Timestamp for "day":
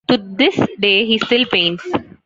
0.79-1.05